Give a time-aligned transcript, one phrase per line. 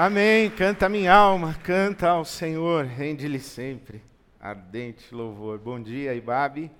[0.00, 0.48] Amém.
[0.48, 4.00] Canta minha alma, canta ao Senhor, rende-lhe sempre
[4.38, 5.58] ardente louvor.
[5.58, 6.70] Bom dia, Ibabe.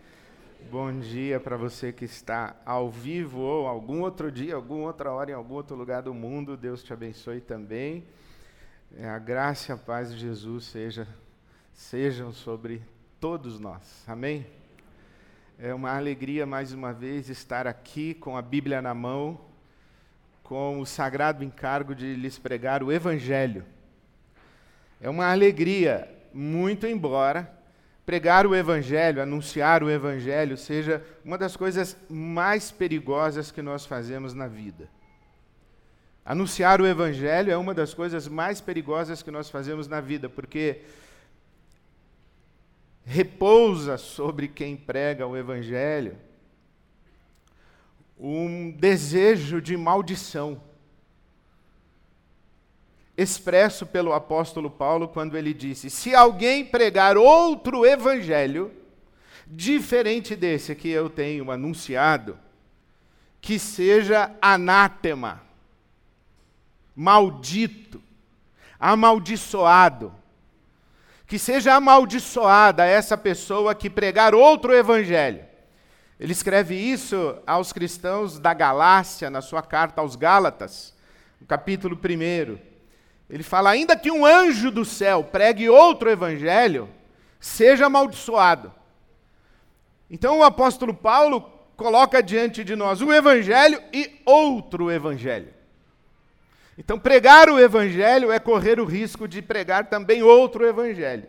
[0.71, 5.33] Bom dia para você que está ao vivo ou algum outro dia, alguma outra hora,
[5.33, 6.57] em algum outro lugar do mundo.
[6.57, 8.05] Deus te abençoe também.
[8.97, 11.09] É, a graça e a paz de Jesus seja,
[11.73, 12.83] sejam sobre
[13.19, 14.05] todos nós.
[14.07, 14.47] Amém?
[15.59, 19.48] É uma alegria mais uma vez estar aqui com a Bíblia na mão
[20.49, 23.67] com o sagrado encargo de lhes pregar o Evangelho.
[24.99, 27.53] É uma alegria, muito embora
[28.07, 34.33] pregar o Evangelho, anunciar o Evangelho, seja uma das coisas mais perigosas que nós fazemos
[34.33, 34.89] na vida.
[36.25, 40.81] Anunciar o Evangelho é uma das coisas mais perigosas que nós fazemos na vida, porque
[43.05, 46.17] repousa sobre quem prega o Evangelho
[48.19, 50.61] um desejo de maldição,
[53.17, 58.73] expresso pelo apóstolo Paulo quando ele disse: Se alguém pregar outro evangelho,
[59.47, 62.39] diferente desse que eu tenho anunciado,
[63.41, 65.43] que seja anátema,
[66.95, 68.03] maldito,
[68.79, 70.15] amaldiçoado.
[71.27, 75.45] Que seja amaldiçoada essa pessoa que pregar outro evangelho.
[76.19, 80.95] Ele escreve isso aos cristãos da Galácia, na sua carta aos Gálatas,
[81.41, 82.59] no capítulo 1.
[83.31, 86.89] Ele fala: ainda que um anjo do céu pregue outro evangelho,
[87.39, 88.73] seja amaldiçoado.
[90.11, 91.41] Então o apóstolo Paulo
[91.77, 95.55] coloca diante de nós um evangelho e outro evangelho.
[96.77, 101.29] Então pregar o evangelho é correr o risco de pregar também outro evangelho.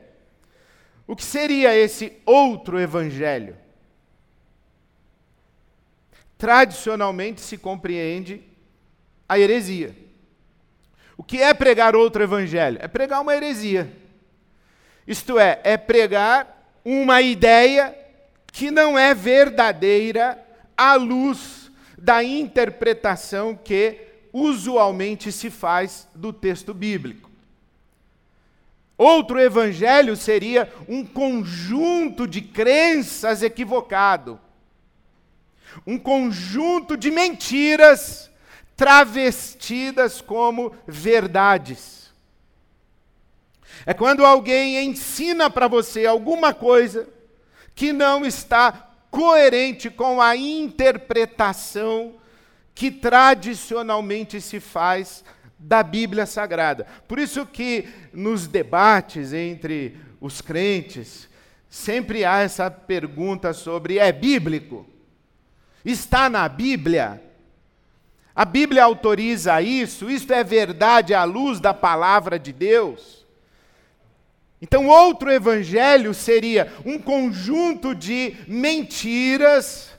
[1.06, 3.56] O que seria esse outro evangelho?
[6.40, 8.42] Tradicionalmente se compreende
[9.28, 9.94] a heresia.
[11.18, 12.80] O que é pregar outro evangelho?
[12.82, 13.92] É pregar uma heresia.
[15.06, 17.94] Isto é, é pregar uma ideia
[18.54, 20.42] que não é verdadeira
[20.78, 24.00] à luz da interpretação que
[24.32, 27.30] usualmente se faz do texto bíblico.
[28.98, 34.40] Outro evangelho seria um conjunto de crenças equivocado
[35.86, 38.30] um conjunto de mentiras
[38.76, 42.10] travestidas como verdades.
[43.86, 47.08] É quando alguém ensina para você alguma coisa
[47.76, 52.16] que não está coerente com a interpretação
[52.76, 55.24] que tradicionalmente se faz
[55.58, 56.88] da Bíblia Sagrada.
[57.08, 61.28] Por isso que nos debates entre os crentes
[61.70, 64.86] sempre há essa pergunta sobre é bíblico?
[65.84, 67.22] Está na Bíblia?
[68.36, 70.10] A Bíblia autoriza isso?
[70.10, 73.26] Isto é verdade à luz da palavra de Deus?
[74.62, 79.90] Então, outro evangelho seria um conjunto de mentiras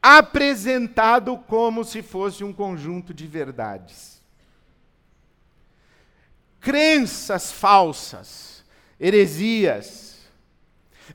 [0.00, 4.22] apresentado como se fosse um conjunto de verdades.
[6.60, 8.62] Crenças falsas,
[9.00, 10.03] heresias,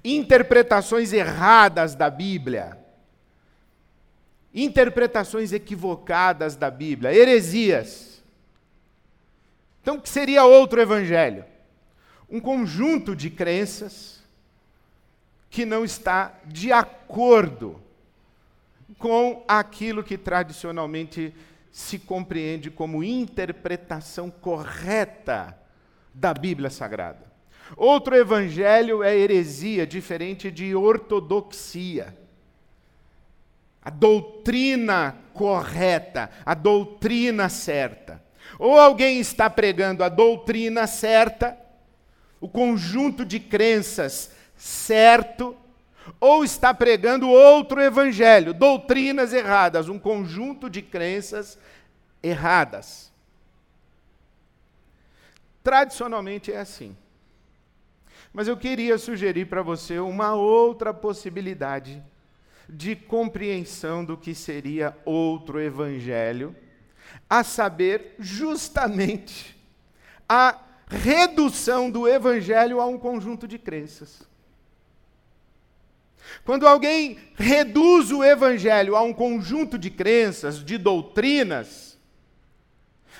[0.03, 2.77] interpretações erradas da Bíblia,
[4.53, 8.21] interpretações equivocadas da Bíblia, heresias.
[9.81, 11.45] Então, o que seria outro evangelho?
[12.29, 14.21] Um conjunto de crenças
[15.49, 17.81] que não está de acordo
[18.97, 21.33] com aquilo que tradicionalmente
[21.71, 25.57] se compreende como interpretação correta
[26.13, 27.29] da Bíblia Sagrada.
[27.75, 32.17] Outro evangelho é heresia, diferente de ortodoxia.
[33.81, 38.21] A doutrina correta, a doutrina certa.
[38.57, 41.57] Ou alguém está pregando a doutrina certa,
[42.41, 45.55] o conjunto de crenças certo,
[46.19, 51.57] ou está pregando outro evangelho, doutrinas erradas, um conjunto de crenças
[52.21, 53.11] erradas.
[55.63, 56.95] Tradicionalmente é assim.
[58.31, 62.01] Mas eu queria sugerir para você uma outra possibilidade
[62.67, 66.55] de compreensão do que seria outro evangelho,
[67.27, 69.57] a saber, justamente,
[70.27, 74.21] a redução do evangelho a um conjunto de crenças.
[76.45, 81.97] Quando alguém reduz o evangelho a um conjunto de crenças, de doutrinas,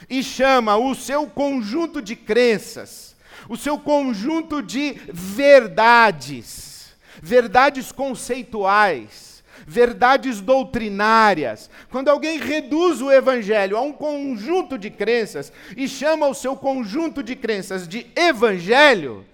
[0.07, 3.08] e chama o seu conjunto de crenças
[3.49, 13.81] o seu conjunto de verdades, verdades conceituais, verdades doutrinárias, quando alguém reduz o evangelho a
[13.81, 19.25] um conjunto de crenças e chama o seu conjunto de crenças de evangelho,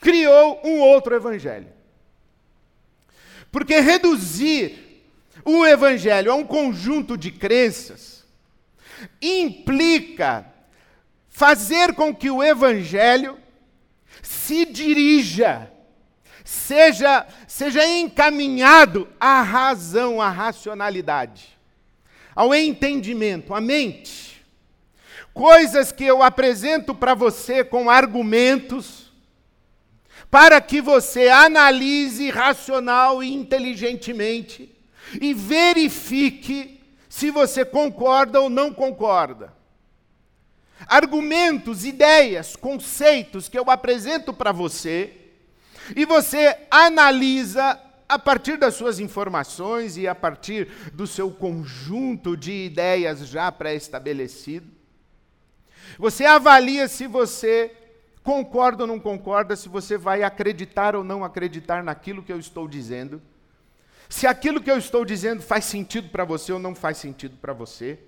[0.00, 1.68] criou um outro evangelho.
[3.52, 5.02] Porque reduzir
[5.44, 8.24] o evangelho a um conjunto de crenças
[9.20, 10.46] implica
[11.38, 13.38] fazer com que o evangelho
[14.20, 15.70] se dirija,
[16.44, 21.56] seja, seja encaminhado à razão, à racionalidade,
[22.34, 24.44] ao entendimento, à mente.
[25.32, 29.12] Coisas que eu apresento para você com argumentos,
[30.28, 34.74] para que você analise racional e inteligentemente
[35.20, 39.56] e verifique se você concorda ou não concorda
[40.86, 45.12] argumentos, ideias, conceitos que eu apresento para você,
[45.96, 52.52] e você analisa a partir das suas informações e a partir do seu conjunto de
[52.52, 54.66] ideias já pré-estabelecido.
[55.98, 57.74] Você avalia se você
[58.22, 62.66] concorda ou não concorda, se você vai acreditar ou não acreditar naquilo que eu estou
[62.66, 63.20] dizendo.
[64.08, 67.52] Se aquilo que eu estou dizendo faz sentido para você ou não faz sentido para
[67.52, 67.98] você.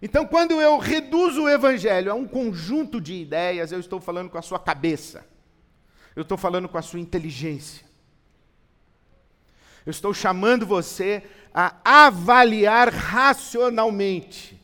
[0.00, 4.38] Então, quando eu reduzo o evangelho a um conjunto de ideias, eu estou falando com
[4.38, 5.26] a sua cabeça,
[6.14, 7.86] eu estou falando com a sua inteligência.
[9.84, 11.22] Eu estou chamando você
[11.52, 11.74] a
[12.06, 14.60] avaliar racionalmente,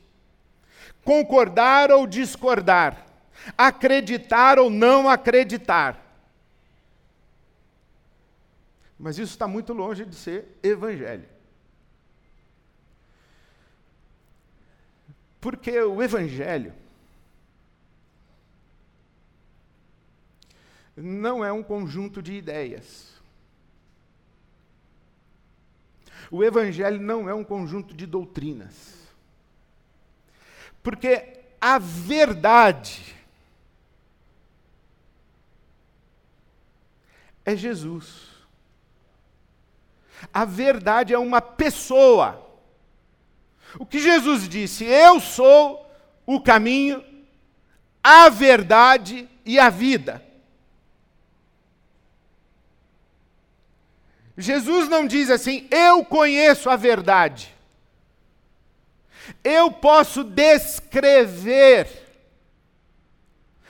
[1.03, 3.07] concordar ou discordar,
[3.57, 6.01] acreditar ou não acreditar.
[8.99, 11.34] Mas isso está muito longe de ser evangelho.
[15.45, 16.73] Porque o Evangelho
[20.97, 23.13] não é um conjunto de ideias.
[26.31, 28.95] O Evangelho não é um conjunto de doutrinas.
[30.83, 33.15] Porque a verdade
[37.45, 38.31] é Jesus.
[40.33, 42.44] A verdade é uma pessoa.
[43.79, 45.91] O que Jesus disse: Eu sou
[46.27, 47.05] o caminho,
[48.03, 50.23] a verdade e a vida.
[54.37, 57.55] Jesus não diz assim, eu conheço a verdade.
[59.43, 61.89] Eu posso descrever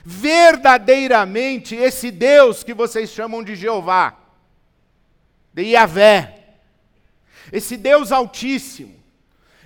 [0.02, 4.18] verdadeiramente esse Deus que vocês chamam de Jeová,
[5.52, 6.56] de Yahvé,
[7.52, 9.03] esse Deus Altíssimo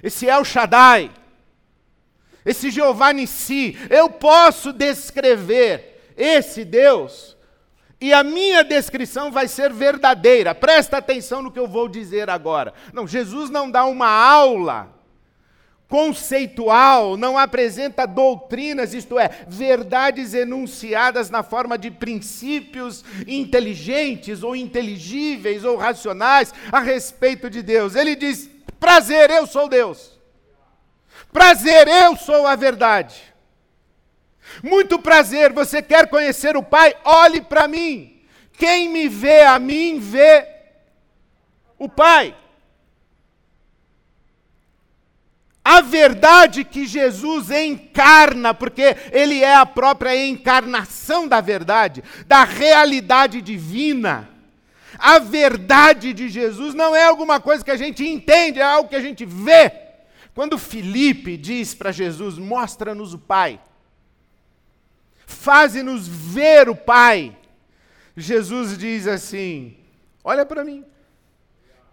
[0.03, 1.11] esse El Shaddai,
[2.45, 7.37] esse Jeová Nissi, eu posso descrever esse Deus
[8.01, 10.55] e a minha descrição vai ser verdadeira.
[10.55, 12.73] Presta atenção no que eu vou dizer agora.
[12.93, 14.95] Não, Jesus não dá uma aula
[15.89, 25.65] conceitual, não apresenta doutrinas, isto é, verdades enunciadas na forma de princípios inteligentes ou inteligíveis
[25.65, 27.97] ou racionais a respeito de Deus.
[27.97, 30.19] Ele diz: Prazer, eu sou Deus.
[31.33, 33.23] Prazer, eu sou a verdade.
[34.63, 36.95] Muito prazer, você quer conhecer o Pai?
[37.05, 38.23] Olhe para mim.
[38.53, 40.47] Quem me vê a mim, vê
[41.79, 42.35] o Pai.
[45.65, 53.43] A verdade que Jesus encarna, porque Ele é a própria encarnação da verdade, da realidade
[53.43, 54.38] divina
[54.99, 58.97] a verdade de Jesus não é alguma coisa que a gente entende, é algo que
[58.97, 59.73] a gente vê.
[60.35, 63.61] Quando Felipe diz para Jesus: Mostra-nos o Pai,
[65.25, 67.37] faze-nos ver o Pai,
[68.17, 69.77] Jesus diz assim:
[70.25, 70.85] Olha para mim,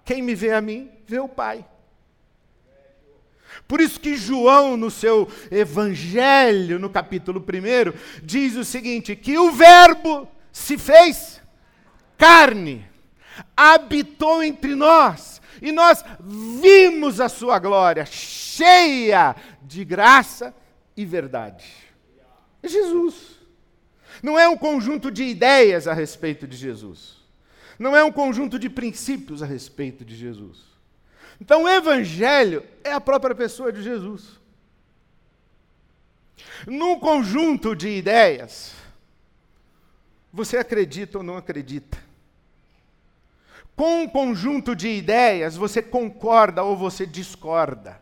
[0.03, 1.63] quem me vê a mim, vê o Pai.
[3.67, 9.51] Por isso que João, no seu evangelho, no capítulo 1, diz o seguinte: que o
[9.51, 11.41] Verbo se fez
[12.17, 12.94] carne
[13.55, 20.53] habitou entre nós e nós vimos a sua glória, cheia de graça
[20.95, 21.65] e verdade.
[22.61, 23.35] É Jesus.
[24.21, 27.17] Não é um conjunto de ideias a respeito de Jesus.
[27.77, 30.63] Não é um conjunto de princípios a respeito de Jesus.
[31.39, 34.39] Então, o Evangelho é a própria pessoa de Jesus.
[36.65, 38.73] Num conjunto de ideias,
[40.31, 42.04] você acredita ou não acredita.
[43.75, 48.01] Com um conjunto de ideias, você concorda ou você discorda.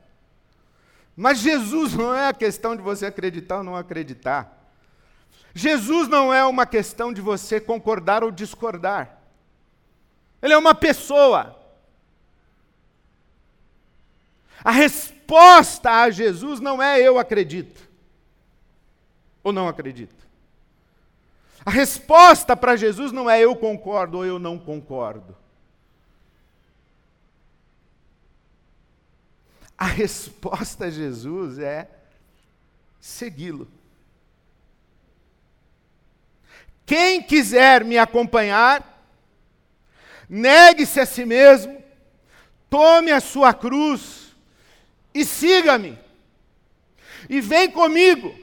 [1.15, 4.71] Mas Jesus não é a questão de você acreditar ou não acreditar.
[5.53, 9.19] Jesus não é uma questão de você concordar ou discordar.
[10.41, 11.59] Ele é uma pessoa.
[14.63, 17.83] A resposta a Jesus não é eu acredito
[19.43, 20.23] ou não acredito.
[21.65, 25.35] A resposta para Jesus não é eu concordo ou eu não concordo.
[29.77, 31.89] A resposta a Jesus é
[32.99, 33.67] segui-lo.
[36.85, 39.07] Quem quiser me acompanhar,
[40.29, 41.81] negue-se a si mesmo,
[42.69, 44.35] tome a sua cruz
[45.13, 45.97] e siga-me.
[47.29, 48.33] E vem comigo.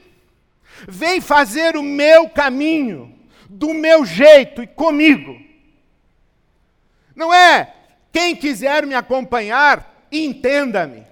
[0.87, 5.39] Vem fazer o meu caminho, do meu jeito e comigo.
[7.15, 7.75] Não é
[8.11, 11.05] quem quiser me acompanhar, entenda-me.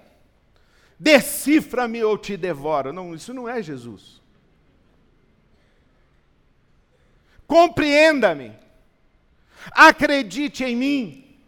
[1.00, 2.92] Decifra-me ou te devoro.
[2.92, 4.20] Não, isso não é Jesus.
[7.46, 8.52] Compreenda-me.
[9.70, 11.38] Acredite em mim.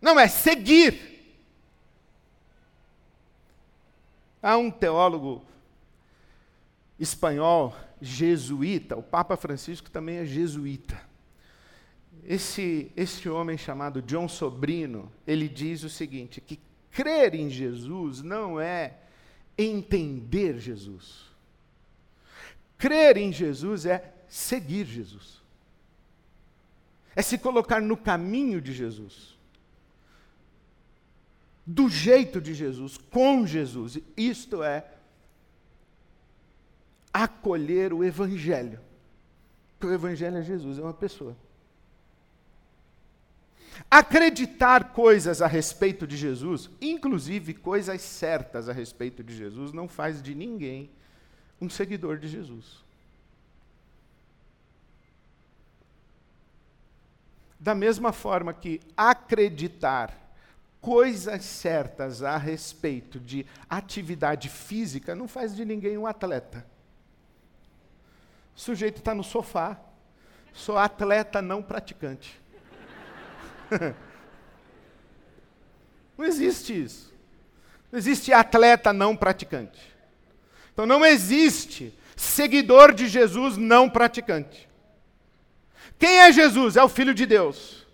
[0.00, 1.12] Não é seguir.
[4.42, 5.44] Há um teólogo
[6.98, 11.00] espanhol jesuíta, o Papa Francisco também é jesuíta.
[12.24, 16.58] Esse, esse homem chamado John Sobrino, ele diz o seguinte, que
[16.92, 18.98] crer em Jesus não é
[19.56, 21.24] entender Jesus.
[22.78, 25.40] Crer em Jesus é seguir Jesus.
[27.14, 29.36] É se colocar no caminho de Jesus.
[31.64, 33.98] Do jeito de Jesus, com Jesus.
[34.16, 34.84] Isto é
[37.12, 38.80] acolher o Evangelho.
[39.78, 41.36] Porque o Evangelho é Jesus, é uma pessoa.
[43.90, 50.22] Acreditar coisas a respeito de Jesus, inclusive coisas certas a respeito de Jesus, não faz
[50.22, 50.90] de ninguém
[51.60, 52.82] um seguidor de Jesus.
[57.60, 60.18] Da mesma forma que acreditar
[60.80, 66.66] coisas certas a respeito de atividade física não faz de ninguém um atleta.
[68.56, 69.80] O sujeito está no sofá,
[70.52, 72.41] sou atleta não praticante.
[76.16, 77.12] não existe isso.
[77.90, 79.80] Não existe atleta não praticante.
[80.72, 84.68] Então não existe seguidor de Jesus não praticante.
[85.98, 86.76] Quem é Jesus?
[86.76, 87.86] É o Filho de Deus.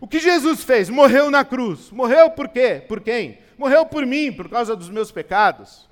[0.00, 0.88] O que Jesus fez?
[0.88, 1.90] Morreu na cruz.
[1.90, 2.84] Morreu por quê?
[2.86, 3.40] Por quem?
[3.56, 5.88] Morreu por mim, por causa dos meus pecados.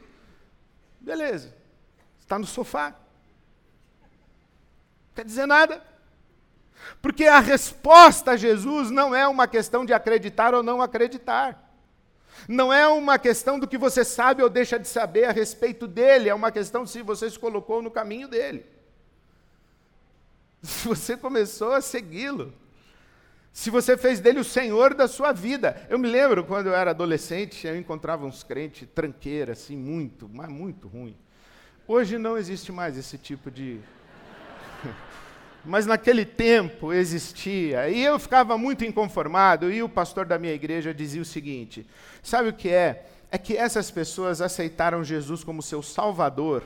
[1.00, 1.54] Beleza.
[2.20, 2.94] Está no sofá
[5.16, 5.82] quer dizer nada.
[7.00, 11.62] Porque a resposta a Jesus não é uma questão de acreditar ou não acreditar.
[12.48, 16.28] Não é uma questão do que você sabe ou deixa de saber a respeito dele,
[16.28, 18.64] é uma questão de se você se colocou no caminho dele.
[20.62, 22.52] Se você começou a segui-lo.
[23.52, 25.86] Se você fez dele o Senhor da sua vida.
[25.88, 30.48] Eu me lembro quando eu era adolescente, eu encontrava uns crentes tranqueiros, assim, muito, mas
[30.48, 31.16] muito ruim.
[31.86, 33.80] Hoje não existe mais esse tipo de
[35.66, 37.88] mas naquele tempo existia.
[37.90, 41.86] E eu ficava muito inconformado, e o pastor da minha igreja dizia o seguinte:
[42.22, 43.06] sabe o que é?
[43.30, 46.62] É que essas pessoas aceitaram Jesus como seu Salvador,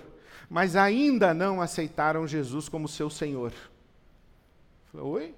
[0.48, 3.52] mas ainda não aceitaram Jesus como seu Senhor.
[4.92, 5.34] falei, oi?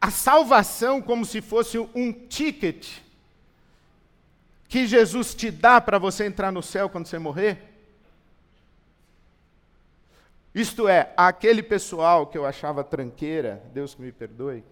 [0.00, 2.88] A salvação como se fosse um ticket
[4.66, 7.69] que Jesus te dá para você entrar no céu quando você morrer?
[10.54, 14.64] Isto é, aquele pessoal que eu achava tranqueira, Deus que me perdoe,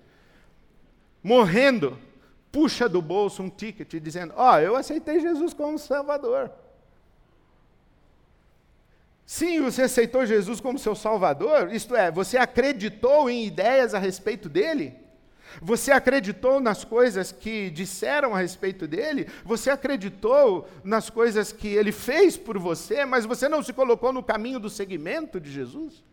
[1.22, 1.98] morrendo,
[2.50, 6.50] puxa do bolso um ticket dizendo: Ó, oh, eu aceitei Jesus como Salvador.
[9.24, 14.48] Sim, você aceitou Jesus como seu Salvador, isto é, você acreditou em ideias a respeito
[14.48, 14.96] dele?
[15.60, 19.26] Você acreditou nas coisas que disseram a respeito dele?
[19.44, 24.22] Você acreditou nas coisas que ele fez por você, mas você não se colocou no
[24.22, 26.04] caminho do seguimento de Jesus?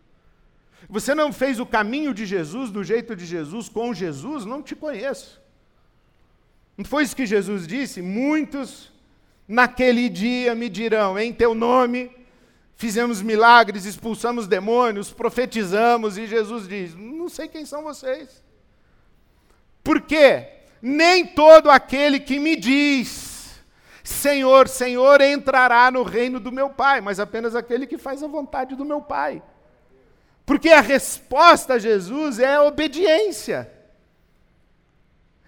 [0.89, 4.45] Você não fez o caminho de Jesus, do jeito de Jesus, com Jesus?
[4.45, 5.41] Não te conheço.
[6.77, 8.01] Não foi isso que Jesus disse?
[8.01, 8.91] Muitos
[9.47, 12.11] naquele dia me dirão, em teu nome
[12.75, 18.43] fizemos milagres, expulsamos demônios, profetizamos, e Jesus diz: Não sei quem são vocês.
[19.85, 20.47] Porque
[20.81, 23.61] nem todo aquele que me diz,
[24.03, 28.75] Senhor, Senhor, entrará no reino do meu Pai, mas apenas aquele que faz a vontade
[28.75, 29.43] do meu Pai.
[30.43, 33.71] Porque a resposta a Jesus é a obediência.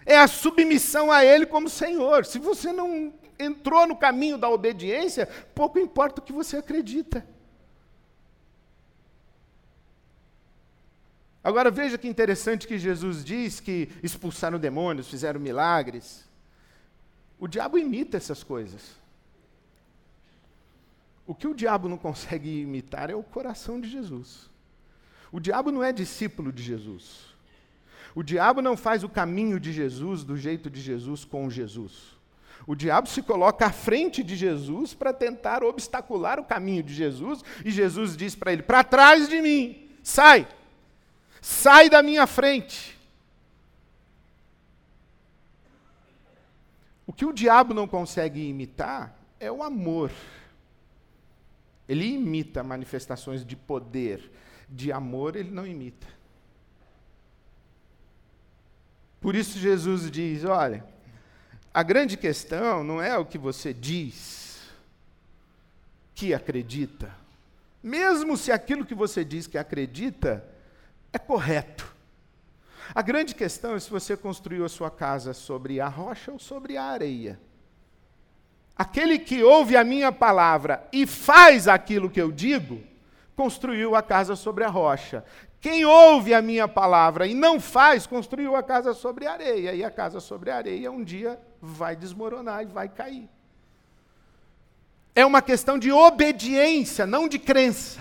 [0.06, 2.24] É a submissão a Ele como Senhor.
[2.24, 7.26] Se você não entrou no caminho da obediência, pouco importa o que você acredita.
[11.42, 16.28] Agora veja que interessante que Jesus diz que expulsaram demônios, fizeram milagres.
[17.38, 18.96] O diabo imita essas coisas.
[21.26, 24.48] O que o diabo não consegue imitar é o coração de Jesus.
[25.30, 27.28] O diabo não é discípulo de Jesus.
[28.14, 32.16] O diabo não faz o caminho de Jesus do jeito de Jesus com Jesus.
[32.66, 37.44] O diabo se coloca à frente de Jesus para tentar obstacular o caminho de Jesus,
[37.64, 40.48] e Jesus diz para ele: Para trás de mim, sai,
[41.40, 42.98] sai da minha frente.
[47.06, 50.12] O que o diabo não consegue imitar é o amor.
[51.88, 54.30] Ele imita manifestações de poder,
[54.68, 56.06] de amor ele não imita.
[59.20, 60.84] Por isso Jesus diz: olha,
[61.72, 64.60] a grande questão não é o que você diz
[66.14, 67.14] que acredita,
[67.82, 70.44] mesmo se aquilo que você diz que acredita
[71.12, 71.86] é correto.
[72.94, 76.76] A grande questão é se você construiu a sua casa sobre a rocha ou sobre
[76.76, 77.38] a areia.
[78.76, 82.80] Aquele que ouve a minha palavra e faz aquilo que eu digo,
[83.34, 85.24] construiu a casa sobre a rocha.
[85.60, 89.74] Quem ouve a minha palavra e não faz, construiu a casa sobre a areia.
[89.74, 93.28] E a casa sobre a areia um dia vai desmoronar e vai cair.
[95.14, 98.00] É uma questão de obediência, não de crença.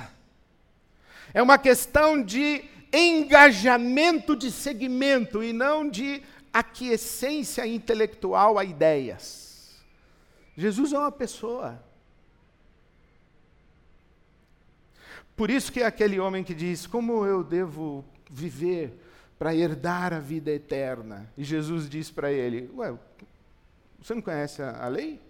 [1.34, 6.22] É uma questão de engajamento de segmento e não de
[6.54, 9.76] aquiescência intelectual a ideias.
[10.56, 11.84] Jesus é uma pessoa.
[15.36, 19.00] Por isso que é aquele homem que diz: Como eu devo viver
[19.38, 21.32] para herdar a vida eterna?
[21.38, 22.98] E Jesus diz para ele: Ué,
[24.02, 25.22] você não conhece a, lei?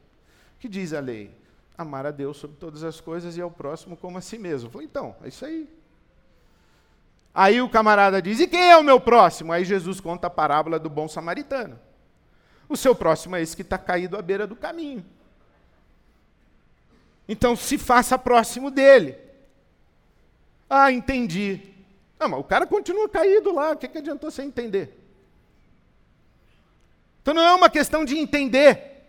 [0.55, 1.35] O que diz a lei?
[1.77, 4.69] Amar a Deus sobre todas as coisas e ao próximo como a si mesmo.
[4.69, 5.69] Falei, então, é isso aí.
[7.39, 9.53] Aí o camarada diz: E quem é o meu próximo?
[9.53, 11.79] Aí Jesus conta a parábola do bom samaritano.
[12.67, 15.05] O seu próximo é esse que está caído à beira do caminho.
[17.29, 19.15] Então se faça próximo dele.
[20.67, 21.61] Ah, entendi.
[22.19, 24.97] Não, mas o cara continua caído lá, o que, que adiantou você entender?
[27.21, 29.05] Então não é uma questão de entender,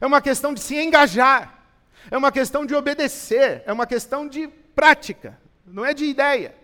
[0.00, 1.62] é uma questão de se engajar,
[2.10, 6.57] é uma questão de obedecer, é uma questão de prática, não é de ideia.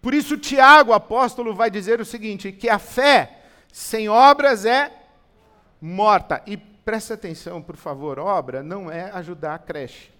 [0.00, 4.92] Por isso, Tiago, apóstolo, vai dizer o seguinte: que a fé sem obras é
[5.80, 6.42] morta.
[6.46, 10.10] E Preste atenção, por favor, obra não é ajudar a creche.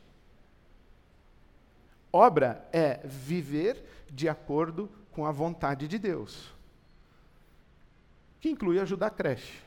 [2.12, 6.52] Obra é viver de acordo com a vontade de Deus.
[8.40, 9.58] Que inclui ajudar a creche.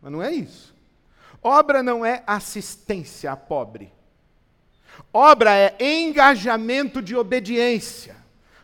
[0.00, 0.74] Mas não é isso.
[1.42, 3.92] Obra não é assistência a pobre.
[5.12, 8.16] Obra é engajamento de obediência.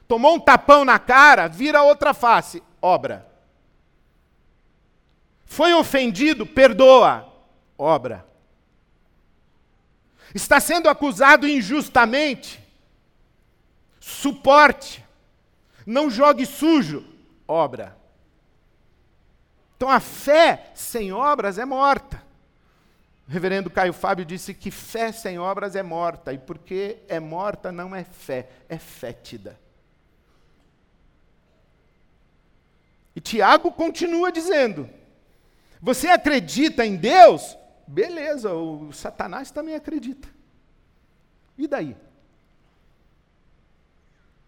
[0.09, 2.62] Tomou um tapão na cara, vira outra face.
[2.81, 3.29] Obra.
[5.44, 7.31] Foi ofendido, perdoa.
[7.77, 8.27] Obra.
[10.35, 12.59] Está sendo acusado injustamente.
[14.01, 15.05] Suporte.
[15.87, 17.05] Não jogue sujo.
[17.47, 17.97] Obra.
[19.77, 22.23] Então a fé sem obras é morta.
[23.29, 27.71] O reverendo Caio Fábio disse que fé sem obras é morta, e porque é morta
[27.71, 29.59] não é fé, é fétida.
[33.18, 34.88] E Tiago continua dizendo:
[35.81, 37.59] você acredita em Deus?
[37.85, 40.28] Beleza, o Satanás também acredita.
[41.57, 41.96] E daí?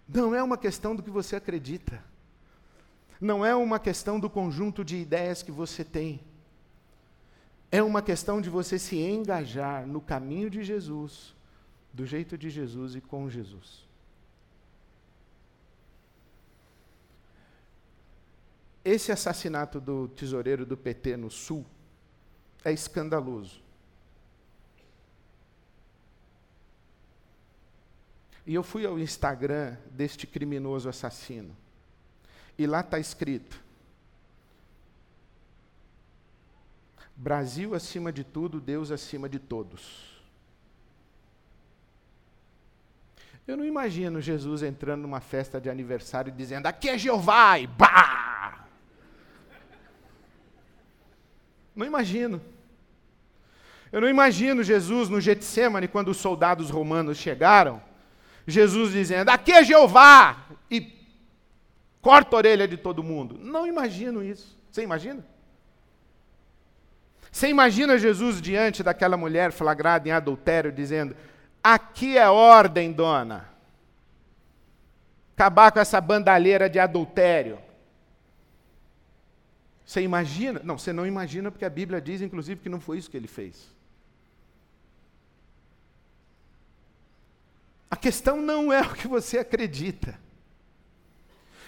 [0.06, 2.00] Não é uma questão do que você acredita.
[3.20, 6.20] Não é uma questão do conjunto de ideias que você tem.
[7.72, 11.34] É uma questão de você se engajar no caminho de Jesus,
[11.92, 13.89] do jeito de Jesus e com Jesus.
[18.84, 21.66] Esse assassinato do tesoureiro do PT no Sul
[22.64, 23.62] é escandaloso.
[28.46, 31.54] E eu fui ao Instagram deste criminoso assassino.
[32.58, 33.62] E lá está escrito:
[37.14, 40.18] Brasil acima de tudo, Deus acima de todos.
[43.46, 47.58] Eu não imagino Jesus entrando numa festa de aniversário e dizendo: Aqui é Jeová!
[47.58, 48.29] E bah!
[51.80, 52.42] Não imagino.
[53.90, 57.82] Eu não imagino Jesus no Getsemane, quando os soldados romanos chegaram,
[58.46, 60.44] Jesus dizendo: Aqui é Jeová!
[60.70, 60.92] E
[62.02, 63.38] corta a orelha de todo mundo.
[63.40, 64.58] Não imagino isso.
[64.70, 65.24] Você imagina?
[67.32, 71.16] Você imagina Jesus diante daquela mulher flagrada em adultério, dizendo:
[71.64, 73.48] Aqui é ordem, dona.
[75.34, 77.58] acabar com essa bandalheira de adultério.
[79.90, 80.60] Você imagina?
[80.62, 83.26] Não, você não imagina porque a Bíblia diz, inclusive, que não foi isso que ele
[83.26, 83.66] fez.
[87.90, 90.16] A questão não é o que você acredita.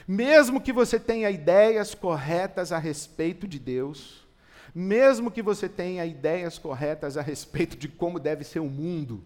[0.06, 4.24] Mesmo que você tenha ideias corretas a respeito de Deus,
[4.72, 9.20] mesmo que você tenha ideias corretas a respeito de como deve ser o mundo,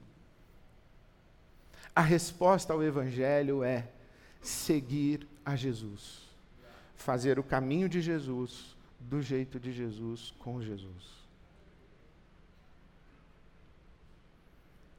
[1.94, 3.88] a resposta ao Evangelho é
[4.40, 6.22] seguir a Jesus,
[6.94, 11.26] fazer o caminho de Jesus, do jeito de Jesus, com Jesus.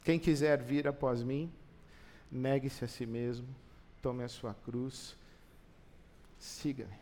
[0.04, 1.52] Quem quiser vir após mim,
[2.32, 3.48] negue-se a si mesmo,
[4.02, 5.18] tome a sua cruz,
[6.40, 6.98] siga-me.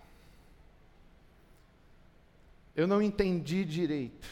[2.75, 4.27] Eu não entendi direito.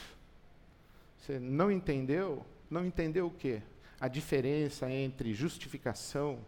[1.20, 2.46] Você não entendeu?
[2.70, 3.62] Não entendeu o quê?
[4.00, 6.40] A diferença entre justificação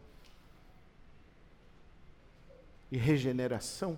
[2.91, 3.97] e regeneração?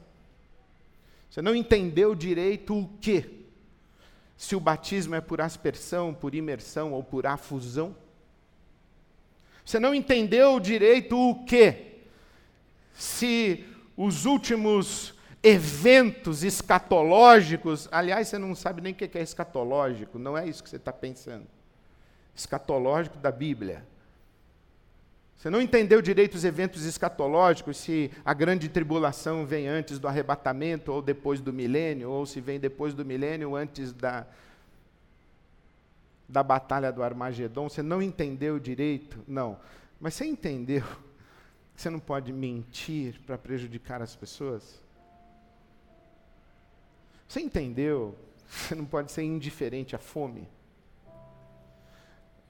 [1.30, 3.30] Você não entendeu direito o quê?
[4.36, 7.96] Se o batismo é por aspersão, por imersão ou por afusão?
[9.66, 11.98] Você não entendeu direito o quê?
[12.94, 15.14] Se os últimos
[15.44, 20.70] eventos escatológicos, aliás, você não sabe nem o que é escatológico, não é isso que
[20.70, 21.46] você está pensando.
[22.36, 23.86] Escatológico da Bíblia.
[25.38, 30.92] Você não entendeu direito os eventos escatológicos, se a grande tribulação vem antes do arrebatamento
[30.92, 34.26] ou depois do milênio, ou se vem depois do milênio, antes da,
[36.28, 39.24] da batalha do Armagedon, você não entendeu direito?
[39.28, 39.60] Não.
[40.00, 40.82] Mas você entendeu
[41.76, 44.82] que você não pode mentir para prejudicar as pessoas?
[47.28, 50.48] Você entendeu que você não pode ser indiferente à fome?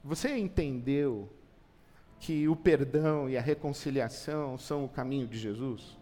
[0.05, 1.27] Você entendeu
[2.19, 5.97] que o perdão e a reconciliação são o caminho de Jesus?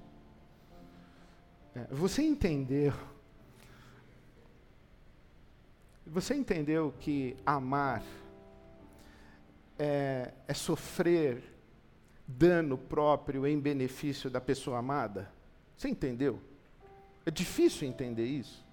[1.75, 2.93] É, você entendeu
[6.05, 8.03] você entendeu que amar
[9.77, 11.43] é, é, sofrer
[12.27, 15.31] dano próprio em benefício da pessoa amada?
[15.75, 16.39] Você entendeu?
[17.25, 18.63] É difícil entender isso.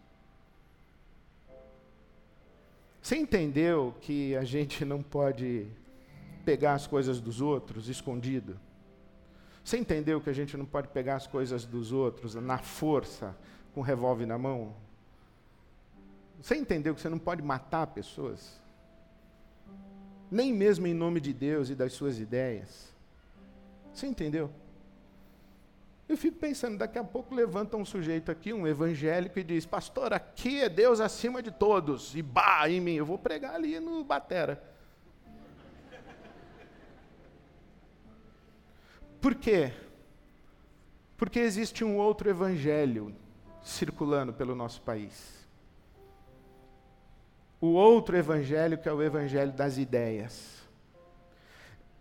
[3.01, 5.67] Você entendeu que a gente não pode
[6.43, 8.59] pegar as coisas dos outros escondido?
[9.65, 13.37] Você entendeu que a gente não pode pegar as coisas dos outros na força,
[13.73, 14.75] com o revólver na mão?
[16.41, 18.61] Você entendeu que você não pode matar pessoas?
[20.31, 22.93] Nem mesmo em nome de Deus e das suas ideias.
[23.93, 24.51] Você entendeu?
[26.09, 30.13] Eu fico pensando, daqui a pouco levanta um sujeito aqui, um evangélico, e diz: Pastor,
[30.13, 34.03] aqui é Deus acima de todos, e bah em mim, eu vou pregar ali no
[34.03, 34.72] Batera.
[39.23, 39.73] Por quê?
[41.17, 43.15] Porque existe um outro evangelho
[43.63, 45.43] circulando pelo nosso país
[47.63, 50.61] o outro evangelho que é o evangelho das ideias.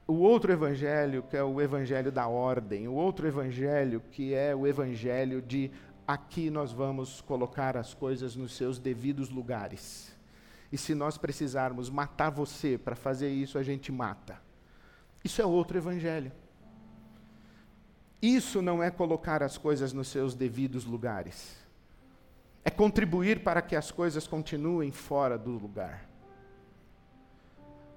[0.08, 4.66] O outro evangelho que é o evangelho da ordem, o outro evangelho que é o
[4.66, 5.70] evangelho de
[6.08, 10.12] aqui nós vamos colocar as coisas nos seus devidos lugares.
[10.72, 14.42] E se nós precisarmos matar você para fazer isso, a gente mata.
[15.24, 16.32] Isso é outro evangelho.
[18.22, 21.62] Isso não é colocar as coisas nos seus devidos lugares
[22.64, 26.06] é contribuir para que as coisas continuem fora do lugar.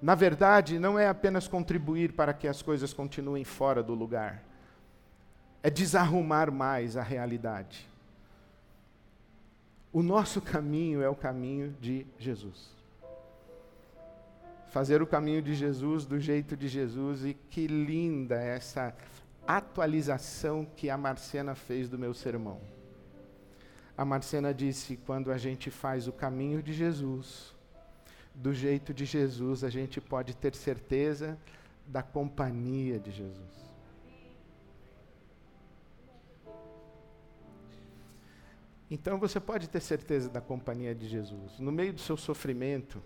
[0.01, 4.43] Na verdade, não é apenas contribuir para que as coisas continuem fora do lugar,
[5.63, 7.87] é desarrumar mais a realidade.
[9.91, 12.73] O nosso caminho é o caminho de Jesus.
[14.69, 18.93] Fazer o caminho de Jesus do jeito de Jesus, e que linda essa
[19.47, 22.59] atualização que a Marcena fez do meu sermão.
[23.97, 27.53] A Marcena disse: quando a gente faz o caminho de Jesus,
[28.33, 31.37] do jeito de Jesus, a gente pode ter certeza
[31.87, 33.65] da companhia de Jesus.
[38.89, 41.59] Então você pode ter certeza da companhia de Jesus.
[41.59, 43.01] No meio do seu sofrimento,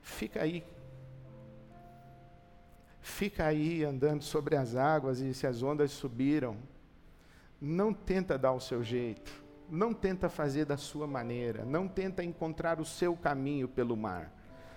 [0.00, 0.64] fica aí.
[3.02, 6.56] Fica aí andando sobre as águas e se as ondas subiram,
[7.60, 12.78] não tenta dar o seu jeito não tenta fazer da sua maneira, não tenta encontrar
[12.78, 14.30] o seu caminho pelo mar.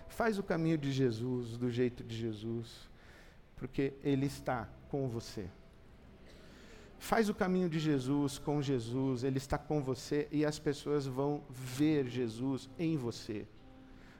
[0.08, 2.90] Faz o caminho de Jesus, do jeito de Jesus,
[3.58, 5.50] porque Ele está com você.
[6.98, 11.44] Faz o caminho de Jesus com Jesus, Ele está com você e as pessoas vão
[11.50, 13.46] ver Jesus em você,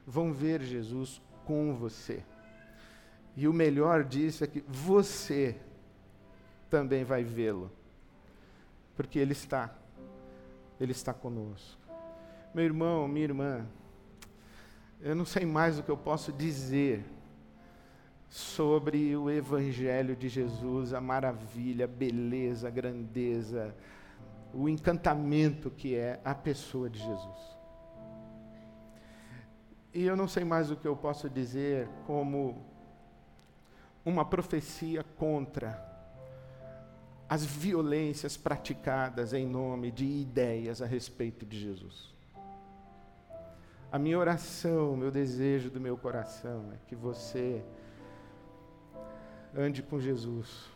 [0.06, 2.22] vão ver Jesus com você.
[3.36, 5.56] E o melhor disso é que você
[6.70, 7.70] também vai vê-lo.
[8.96, 9.74] Porque Ele está,
[10.80, 11.78] Ele está conosco.
[12.54, 13.66] Meu irmão, minha irmã,
[15.02, 17.04] eu não sei mais o que eu posso dizer
[18.28, 23.74] sobre o Evangelho de Jesus, a maravilha, a beleza, a grandeza,
[24.52, 27.56] o encantamento que é a pessoa de Jesus.
[29.92, 32.64] E eu não sei mais o que eu posso dizer como
[34.06, 35.84] uma profecia contra
[37.28, 42.14] as violências praticadas em nome de ideias a respeito de Jesus.
[43.90, 47.64] A minha oração, meu desejo do meu coração é que você
[49.52, 50.70] ande com Jesus,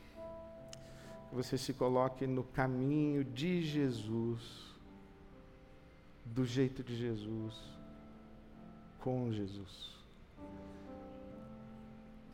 [1.29, 4.75] que você se coloque no caminho de Jesus,
[6.25, 7.55] do jeito de Jesus,
[8.99, 10.00] com Jesus.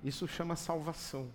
[0.07, 1.29] Isso chama salvação.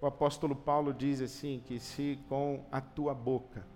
[0.00, 3.66] O apóstolo Paulo diz assim: que se com a tua boca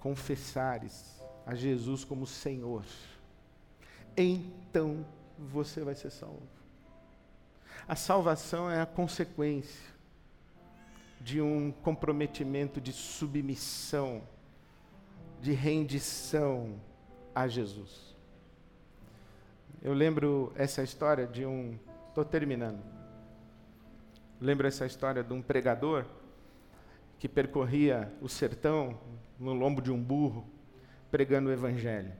[0.00, 2.84] confessares a Jesus como Senhor,
[4.16, 5.06] então
[5.38, 6.42] você vai ser salvo.
[7.86, 9.94] A salvação é a consequência
[11.20, 14.20] de um comprometimento de submissão,
[15.40, 16.74] de rendição
[17.32, 18.15] a Jesus.
[19.86, 21.78] Eu lembro essa história de um.
[22.08, 22.82] Estou terminando.
[24.40, 26.04] Lembro essa história de um pregador
[27.20, 28.98] que percorria o sertão
[29.38, 30.44] no lombo de um burro,
[31.08, 32.12] pregando o evangelho.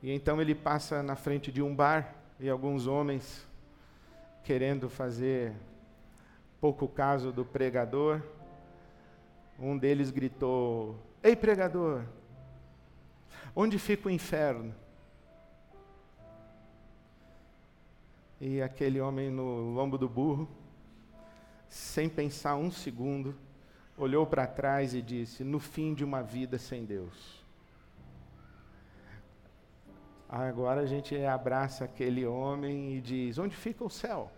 [0.00, 3.44] E então ele passa na frente de um bar e alguns homens,
[4.44, 5.54] querendo fazer
[6.60, 8.22] pouco caso do pregador,
[9.58, 12.04] um deles gritou: Ei pregador,
[13.56, 14.72] onde fica o inferno?
[18.40, 20.48] E aquele homem no lombo do burro,
[21.68, 23.34] sem pensar um segundo,
[23.96, 27.44] olhou para trás e disse: No fim de uma vida sem Deus.
[30.28, 34.30] Agora a gente abraça aquele homem e diz: Onde fica o céu?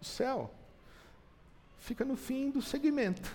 [0.00, 0.54] O céu
[1.78, 3.30] fica no fim do segmento.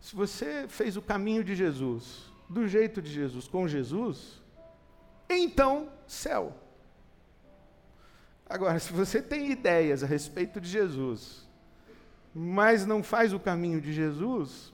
[0.00, 4.42] Se você fez o caminho de Jesus, do jeito de Jesus, com Jesus,
[5.28, 6.54] então céu.
[8.50, 11.48] Agora, se você tem ideias a respeito de Jesus,
[12.34, 14.72] mas não faz o caminho de Jesus,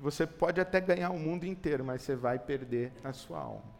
[0.00, 3.78] você pode até ganhar o mundo inteiro, mas você vai perder a sua alma.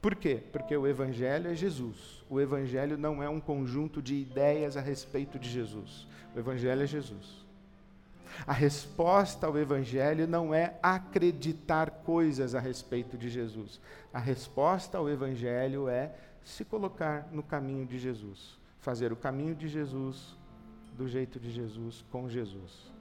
[0.00, 0.40] Por quê?
[0.52, 2.24] Porque o Evangelho é Jesus.
[2.30, 6.06] O Evangelho não é um conjunto de ideias a respeito de Jesus.
[6.36, 7.45] O Evangelho é Jesus.
[8.44, 13.80] A resposta ao Evangelho não é acreditar coisas a respeito de Jesus.
[14.12, 16.12] A resposta ao Evangelho é
[16.44, 18.58] se colocar no caminho de Jesus.
[18.80, 20.36] Fazer o caminho de Jesus,
[20.96, 22.92] do jeito de Jesus, com Jesus.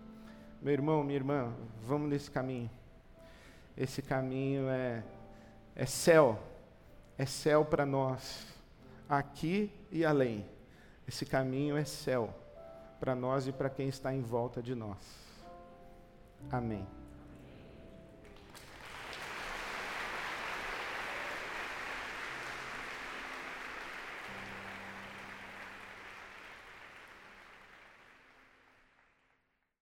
[0.61, 1.53] Meu irmão, minha irmã,
[1.85, 2.69] vamos nesse caminho.
[3.77, 5.03] Esse caminho é,
[5.75, 6.41] é céu,
[7.17, 8.47] é céu para nós,
[9.07, 10.45] aqui e além.
[11.07, 12.33] Esse caminho é céu
[12.99, 15.24] para nós e para quem está em volta de nós.
[16.51, 16.87] Amém.